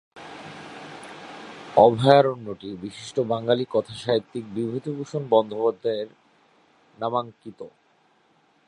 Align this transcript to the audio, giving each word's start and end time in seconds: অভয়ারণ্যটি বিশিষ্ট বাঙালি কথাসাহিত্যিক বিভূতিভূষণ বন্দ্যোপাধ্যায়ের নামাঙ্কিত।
অভয়ারণ্যটি 1.77 2.69
বিশিষ্ট 2.81 3.15
বাঙালি 3.33 3.63
কথাসাহিত্যিক 3.71 4.43
বিভূতিভূষণ 4.55 5.23
বন্দ্যোপাধ্যায়ের 5.29 6.09
নামাঙ্কিত। 6.97 7.59